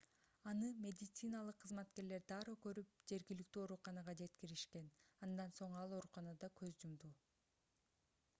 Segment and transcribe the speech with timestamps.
[0.51, 4.89] аны медициналык кызматкерлер дароо көрүп жергиликтүү ооруканага жеткиришкен
[5.29, 7.15] андан соң ал ооруканада көз жумду